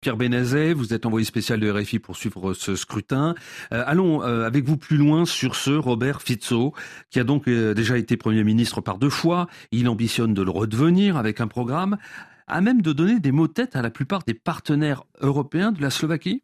Pierre 0.00 0.16
Benazet, 0.16 0.72
vous 0.72 0.94
êtes 0.94 1.04
envoyé 1.04 1.26
spécial 1.26 1.60
de 1.60 1.70
RFI 1.70 1.98
pour 1.98 2.16
suivre 2.16 2.54
ce 2.54 2.74
scrutin. 2.74 3.34
Euh, 3.74 3.84
allons 3.86 4.22
euh, 4.22 4.46
avec 4.46 4.64
vous 4.64 4.78
plus 4.78 4.96
loin 4.96 5.26
sur 5.26 5.54
ce 5.54 5.72
Robert 5.72 6.22
Fico, 6.22 6.72
qui 7.10 7.20
a 7.20 7.24
donc 7.24 7.46
euh, 7.48 7.74
déjà 7.74 7.98
été 7.98 8.16
Premier 8.16 8.42
ministre 8.42 8.80
par 8.80 8.96
deux 8.96 9.10
fois. 9.10 9.46
Il 9.72 9.90
ambitionne 9.90 10.32
de 10.32 10.40
le 10.40 10.50
redevenir 10.50 11.18
avec 11.18 11.42
un 11.42 11.48
programme 11.48 11.98
à 12.46 12.62
même 12.62 12.80
de 12.80 12.94
donner 12.94 13.20
des 13.20 13.30
mots-têtes 13.30 13.76
à 13.76 13.82
la 13.82 13.90
plupart 13.90 14.22
des 14.26 14.32
partenaires 14.32 15.04
européens 15.20 15.70
de 15.70 15.82
la 15.82 15.90
Slovaquie 15.90 16.42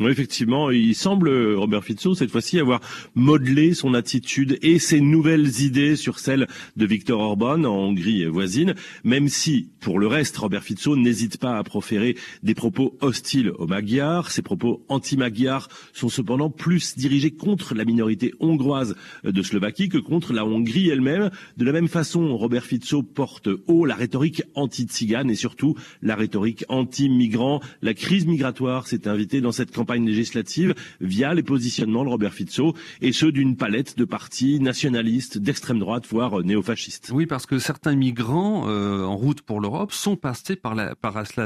effectivement, 0.00 0.70
il 0.70 0.94
semble, 0.94 1.30
Robert 1.54 1.84
Fico, 1.84 2.14
cette 2.14 2.30
fois-ci, 2.30 2.58
avoir 2.58 2.80
modelé 3.14 3.74
son 3.74 3.94
attitude 3.94 4.58
et 4.62 4.78
ses 4.78 5.00
nouvelles 5.00 5.60
idées 5.60 5.96
sur 5.96 6.18
celles 6.18 6.46
de 6.76 6.86
Viktor 6.86 7.20
Orban 7.20 7.64
en 7.64 7.76
Hongrie 7.76 8.24
voisine, 8.26 8.74
même 9.04 9.28
si, 9.28 9.70
pour 9.80 9.98
le 9.98 10.06
reste, 10.06 10.36
Robert 10.36 10.62
Fico 10.62 10.96
n'hésite 10.96 11.38
pas 11.38 11.58
à 11.58 11.62
proférer 11.62 12.16
des 12.42 12.54
propos 12.54 12.96
hostiles 13.00 13.52
aux 13.58 13.66
Magyars. 13.66 14.30
Ces 14.30 14.42
propos 14.42 14.84
anti-Magyars 14.88 15.68
sont 15.92 16.08
cependant 16.08 16.50
plus 16.50 16.96
dirigés 16.96 17.30
contre 17.30 17.74
la 17.74 17.84
minorité 17.84 18.32
hongroise 18.40 18.94
de 19.24 19.42
Slovaquie 19.42 19.88
que 19.88 19.98
contre 19.98 20.32
la 20.32 20.44
Hongrie 20.44 20.88
elle-même. 20.88 21.30
De 21.56 21.64
la 21.64 21.72
même 21.72 21.88
façon, 21.88 22.36
Robert 22.36 22.64
Fico 22.64 23.02
porte 23.02 23.48
haut 23.66 23.84
la 23.84 23.94
rhétorique 23.94 24.42
anti-tzigane 24.54 25.30
et 25.30 25.34
surtout 25.34 25.74
la 26.00 26.16
rhétorique 26.16 26.64
anti-migrant. 26.68 27.60
La 27.82 27.94
crise 27.94 28.26
migratoire 28.26 28.86
s'est 28.86 29.08
invitée 29.08 29.40
dans 29.40 29.52
cette 29.52 29.72
campagne 29.72 29.81
législative 29.90 30.74
via 31.00 31.34
les 31.34 31.42
positionnements 31.42 32.04
de 32.04 32.08
Robert 32.08 32.34
Fico 32.34 32.74
et 33.00 33.12
ceux 33.12 33.32
d'une 33.32 33.56
palette 33.56 33.96
de 33.98 34.04
partis 34.04 34.60
nationalistes, 34.60 35.38
d'extrême 35.38 35.78
droite, 35.78 36.06
voire 36.08 36.42
néofascistes. 36.42 37.10
Oui, 37.12 37.26
parce 37.26 37.46
que 37.46 37.58
certains 37.58 37.94
migrants 37.94 38.68
euh, 38.68 39.04
en 39.04 39.16
route 39.16 39.42
pour 39.42 39.60
l'Europe 39.60 39.92
sont 39.92 40.16
passés 40.16 40.56
par 40.56 40.74
la, 40.74 40.94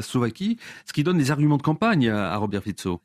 Slovaquie, 0.01 0.59
ce 0.85 0.93
qui 0.93 1.03
donne 1.03 1.19
des 1.19 1.31
arguments 1.31 1.57
de 1.57 1.63
campagne 1.63 2.09
à, 2.09 2.33
à 2.33 2.37
Robert 2.37 2.63
Fico. 2.63 3.01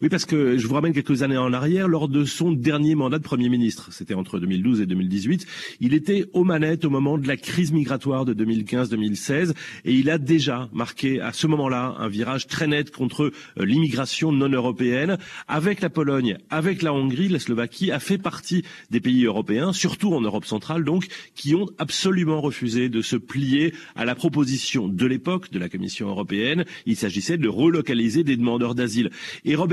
Oui, 0.00 0.08
parce 0.08 0.24
que 0.24 0.58
je 0.58 0.66
vous 0.66 0.74
ramène 0.74 0.92
quelques 0.92 1.22
années 1.22 1.36
en 1.36 1.52
arrière, 1.52 1.88
lors 1.88 2.08
de 2.08 2.24
son 2.24 2.52
dernier 2.52 2.94
mandat 2.94 3.18
de 3.18 3.24
Premier 3.24 3.48
ministre, 3.48 3.88
c'était 3.92 4.14
entre 4.14 4.38
2012 4.38 4.80
et 4.80 4.86
2018, 4.86 5.46
il 5.80 5.94
était 5.94 6.26
aux 6.32 6.44
manettes 6.44 6.84
au 6.84 6.90
moment 6.90 7.18
de 7.18 7.26
la 7.26 7.36
crise 7.36 7.72
migratoire 7.72 8.24
de 8.24 8.32
2015-2016 8.32 9.54
et 9.84 9.94
il 9.94 10.08
a 10.08 10.18
déjà 10.18 10.68
marqué 10.72 11.20
à 11.20 11.32
ce 11.32 11.46
moment-là 11.48 11.96
un 11.98 12.08
virage 12.08 12.46
très 12.46 12.66
net 12.68 12.90
contre 12.90 13.32
euh, 13.58 13.64
l'immigration 13.64 14.30
non 14.30 14.48
européenne. 14.48 15.18
Avec 15.48 15.80
la 15.80 15.90
Pologne, 15.90 16.38
avec 16.50 16.82
la 16.82 16.92
Hongrie, 16.92 17.28
la 17.28 17.40
Slovaquie 17.40 17.90
a 17.90 17.98
fait 17.98 18.18
partie 18.18 18.64
des 18.90 19.00
pays 19.00 19.24
européens, 19.24 19.72
surtout 19.72 20.14
en 20.14 20.20
Europe 20.20 20.44
centrale 20.44 20.84
donc, 20.84 21.06
qui 21.34 21.54
ont 21.54 21.66
absolument 21.78 22.40
refusé 22.40 22.88
de 22.88 23.02
se 23.02 23.16
plier 23.16 23.74
à 23.96 24.04
la 24.04 24.14
proposition 24.14 24.86
de 24.88 25.06
l'époque 25.06 25.50
de 25.50 25.58
la 25.58 25.68
Commission 25.68 26.08
européenne. 26.08 26.64
Il 26.86 26.96
s'agissait 26.96 27.38
de 27.38 27.48
relocaliser 27.48 28.22
des 28.22 28.36
demandeurs 28.36 28.74
d'asile. 28.74 29.10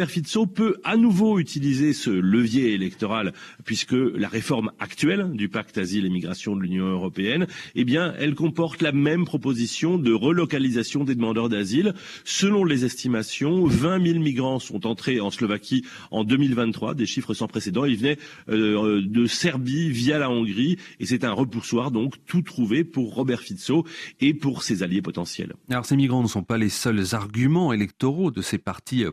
Fico 0.08 0.46
peut 0.46 0.78
à 0.84 0.98
nouveau 0.98 1.40
utiliser 1.40 1.94
ce 1.94 2.10
levier 2.10 2.74
électoral 2.74 3.34
puisque 3.66 3.94
la 3.94 4.28
réforme 4.28 4.72
actuelle 4.80 5.32
du 5.34 5.50
pacte 5.50 5.78
asile 5.78 6.06
et 6.06 6.10
migration 6.10 6.56
de 6.56 6.62
l'Union 6.62 6.86
européenne, 6.86 7.48
eh 7.76 7.86
bien, 7.86 8.14
elle 8.20 8.36
comporte 8.36 8.82
la 8.82 8.92
même 8.92 9.26
proposition 9.26 9.98
de 9.98 10.14
relocalisation 10.14 11.04
des 11.04 11.16
demandeurs 11.16 11.50
d'asile. 11.50 11.94
Selon 12.24 12.64
les 12.64 12.86
estimations, 12.86 13.66
20 13.66 14.06
000 14.06 14.20
migrants 14.20 14.60
sont 14.60 14.86
entrés 14.88 15.20
en 15.20 15.32
Slovaquie 15.32 15.86
en 16.12 16.24
2023, 16.24 16.94
des 16.96 17.06
chiffres 17.06 17.34
sans 17.34 17.48
précédent. 17.48 17.86
Ils 17.86 17.98
venaient 17.98 18.18
euh, 18.50 19.02
de 19.06 19.26
Serbie 19.26 19.90
via 19.90 20.20
la 20.20 20.30
Hongrie 20.30 20.78
et 21.00 21.06
c'est 21.06 21.24
un 21.24 21.32
repoussoir 21.32 21.92
donc 21.92 22.16
tout 22.26 22.42
trouvé 22.42 22.84
pour 22.84 23.14
Robert 23.14 23.42
Fico 23.42 23.86
et 24.20 24.34
pour 24.34 24.64
ses 24.64 24.84
alliés 24.84 25.02
potentiels. 25.02 25.54
Alors 25.70 25.86
ces 25.86 25.96
migrants 25.96 26.24
ne 26.24 26.28
sont 26.28 26.44
pas 26.44 26.58
les 26.58 26.70
seuls 26.70 27.14
arguments 27.14 27.74
électoraux 27.74 28.32
de 28.32 28.42
ces 28.42 28.58
partis 28.58 29.04
euh, 29.06 29.12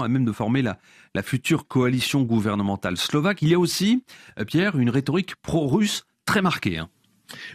à 0.00 0.08
même 0.08 0.24
de 0.24 0.32
former 0.32 0.62
la, 0.62 0.78
la 1.14 1.22
future 1.22 1.66
coalition 1.66 2.22
gouvernementale 2.22 2.96
slovaque. 2.96 3.42
Il 3.42 3.48
y 3.48 3.54
a 3.54 3.58
aussi, 3.58 4.04
euh, 4.38 4.44
Pierre, 4.44 4.78
une 4.78 4.90
rhétorique 4.90 5.36
pro-russe 5.36 6.06
très 6.24 6.40
marquée. 6.40 6.78
Hein. 6.78 6.88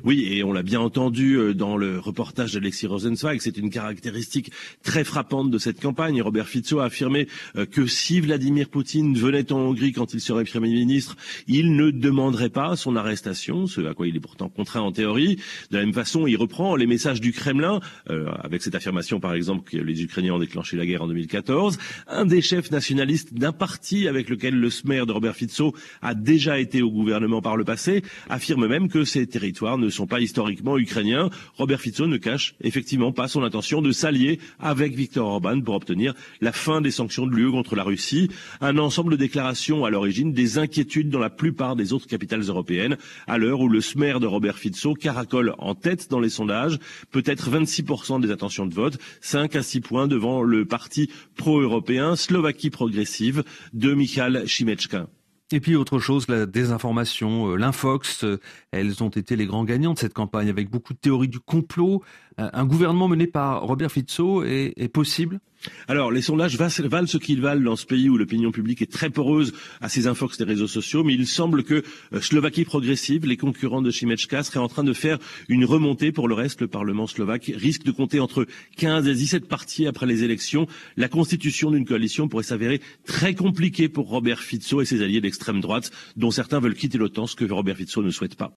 Oui, 0.03 0.27
et 0.31 0.43
on 0.43 0.53
l'a 0.53 0.63
bien 0.63 0.79
entendu 0.79 1.35
euh, 1.35 1.53
dans 1.53 1.77
le 1.77 1.99
reportage 1.99 2.53
d'Alexis 2.53 2.87
Rosenzweig, 2.87 3.39
c'est 3.39 3.57
une 3.57 3.69
caractéristique 3.69 4.51
très 4.83 5.03
frappante 5.03 5.51
de 5.51 5.57
cette 5.57 5.81
campagne. 5.81 6.21
Robert 6.21 6.47
Fico 6.47 6.79
a 6.79 6.85
affirmé 6.85 7.27
euh, 7.55 7.65
que 7.65 7.85
si 7.87 8.19
Vladimir 8.19 8.69
Poutine 8.69 9.17
venait 9.17 9.51
en 9.51 9.59
Hongrie 9.59 9.91
quand 9.91 10.13
il 10.13 10.21
serait 10.21 10.45
Premier 10.45 10.69
ministre, 10.69 11.17
il 11.47 11.75
ne 11.75 11.91
demanderait 11.91 12.49
pas 12.49 12.75
son 12.75 12.95
arrestation, 12.95 13.67
ce 13.67 13.81
à 13.81 13.93
quoi 13.93 14.07
il 14.07 14.15
est 14.15 14.19
pourtant 14.19 14.49
contraint 14.49 14.81
en 14.81 14.91
théorie. 14.91 15.37
De 15.71 15.77
la 15.77 15.83
même 15.83 15.93
façon, 15.93 16.27
il 16.27 16.35
reprend 16.35 16.75
les 16.75 16.87
messages 16.87 17.21
du 17.21 17.31
Kremlin, 17.31 17.79
euh, 18.09 18.29
avec 18.43 18.61
cette 18.61 18.75
affirmation 18.75 19.19
par 19.19 19.33
exemple 19.33 19.69
que 19.69 19.77
les 19.77 20.03
Ukrainiens 20.03 20.33
ont 20.33 20.39
déclenché 20.39 20.77
la 20.77 20.85
guerre 20.85 21.03
en 21.03 21.07
2014. 21.07 21.77
Un 22.07 22.25
des 22.25 22.41
chefs 22.41 22.71
nationalistes 22.71 23.33
d'un 23.33 23.51
parti 23.51 24.07
avec 24.07 24.29
lequel 24.29 24.55
le 24.55 24.69
SMER 24.69 25.05
de 25.05 25.11
Robert 25.11 25.35
Fico 25.35 25.75
a 26.01 26.15
déjà 26.15 26.59
été 26.59 26.81
au 26.81 26.91
gouvernement 26.91 27.41
par 27.41 27.57
le 27.57 27.63
passé 27.63 28.03
affirme 28.29 28.67
même 28.67 28.89
que 28.89 29.03
ces 29.03 29.27
territoires 29.27 29.66
ne 29.75 29.89
sont 29.89 30.07
pas 30.07 30.21
historiquement 30.21 30.77
ukrainiens. 30.77 31.29
Robert 31.55 31.81
Fico 31.81 32.07
ne 32.07 32.17
cache 32.17 32.55
effectivement 32.61 33.11
pas 33.11 33.27
son 33.27 33.43
intention 33.43 33.81
de 33.81 33.91
s'allier 33.91 34.39
avec 34.59 34.95
Viktor 34.95 35.27
Orban 35.27 35.59
pour 35.59 35.75
obtenir 35.75 36.13
la 36.39 36.51
fin 36.53 36.79
des 36.79 36.91
sanctions 36.91 37.25
de 37.25 37.35
l'UE 37.35 37.51
contre 37.51 37.75
la 37.75 37.83
Russie. 37.83 38.29
Un 38.61 38.77
ensemble 38.77 39.11
de 39.11 39.17
déclarations 39.17 39.83
à 39.83 39.89
l'origine 39.89 40.31
des 40.31 40.57
inquiétudes 40.57 41.09
dans 41.09 41.19
la 41.19 41.29
plupart 41.29 41.75
des 41.75 41.91
autres 41.91 42.07
capitales 42.07 42.43
européennes, 42.43 42.97
à 43.27 43.37
l'heure 43.37 43.59
où 43.59 43.67
le 43.67 43.81
SMER 43.81 44.19
de 44.21 44.27
Robert 44.27 44.57
Fico 44.57 44.93
caracole 44.93 45.53
en 45.57 45.75
tête 45.75 46.09
dans 46.09 46.19
les 46.19 46.29
sondages, 46.29 46.79
peut-être 47.11 47.49
26% 47.49 48.21
des 48.21 48.31
intentions 48.31 48.65
de 48.67 48.73
vote, 48.73 48.97
5 49.21 49.55
à 49.55 49.63
6 49.63 49.81
points 49.81 50.07
devant 50.07 50.43
le 50.43 50.65
parti 50.65 51.09
pro-européen 51.35 52.15
Slovaquie 52.15 52.69
progressive 52.69 53.43
de 53.73 53.93
Michal 53.93 54.47
Šimečka. 54.47 55.07
Et 55.53 55.61
puis 55.61 55.77
autre 55.77 55.99
chose, 55.99 56.27
la 56.27 56.45
désinformation, 56.45 57.51
euh, 57.51 57.55
l'infox, 57.55 58.25
euh, 58.25 58.37
elles 58.71 59.01
ont 59.01 59.09
été 59.09 59.37
les 59.37 59.45
grands 59.45 59.63
gagnants 59.63 59.93
de 59.93 59.99
cette 59.99 60.13
campagne 60.13 60.49
avec 60.49 60.69
beaucoup 60.69 60.93
de 60.93 60.99
théories 60.99 61.29
du 61.29 61.39
complot. 61.39 62.03
Euh, 62.39 62.49
un 62.51 62.65
gouvernement 62.65 63.07
mené 63.07 63.27
par 63.27 63.61
Robert 63.61 63.89
est, 63.95 64.73
est 64.75 64.89
possible? 64.89 65.39
Alors, 65.87 66.11
les 66.11 66.21
sondages 66.21 66.57
valent 66.57 67.07
ce 67.07 67.17
qu'ils 67.17 67.41
valent 67.41 67.61
dans 67.61 67.75
ce 67.75 67.85
pays 67.85 68.09
où 68.09 68.17
l'opinion 68.17 68.51
publique 68.51 68.81
est 68.81 68.91
très 68.91 69.09
poreuse 69.09 69.53
à 69.81 69.89
ces 69.89 70.07
infox 70.07 70.37
des 70.37 70.43
réseaux 70.43 70.67
sociaux, 70.67 71.03
mais 71.03 71.13
il 71.13 71.27
semble 71.27 71.63
que 71.63 71.83
Slovaquie 72.21 72.65
progressive, 72.65 73.25
les 73.25 73.37
concurrents 73.37 73.81
de 73.81 73.91
Chimechka, 73.91 74.43
seraient 74.43 74.59
en 74.59 74.67
train 74.67 74.83
de 74.83 74.93
faire 74.93 75.17
une 75.47 75.65
remontée. 75.65 76.11
Pour 76.11 76.27
le 76.27 76.35
reste, 76.35 76.61
le 76.61 76.67
Parlement 76.67 77.07
slovaque 77.07 77.51
risque 77.55 77.83
de 77.83 77.91
compter 77.91 78.19
entre 78.19 78.45
15 78.77 79.07
et 79.07 79.13
17 79.13 79.47
partis 79.47 79.87
après 79.87 80.05
les 80.05 80.23
élections. 80.23 80.67
La 80.95 81.09
constitution 81.09 81.71
d'une 81.71 81.85
coalition 81.85 82.27
pourrait 82.27 82.43
s'avérer 82.43 82.81
très 83.05 83.33
compliquée 83.33 83.89
pour 83.89 84.09
Robert 84.09 84.41
Fico 84.41 84.81
et 84.81 84.85
ses 84.85 85.01
alliés 85.01 85.21
d'extrême 85.21 85.61
droite, 85.61 85.91
dont 86.15 86.31
certains 86.31 86.59
veulent 86.59 86.75
quitter 86.75 86.97
l'OTAN, 86.97 87.27
ce 87.27 87.35
que 87.35 87.45
Robert 87.45 87.77
Fico 87.77 88.03
ne 88.03 88.11
souhaite 88.11 88.35
pas. 88.35 88.45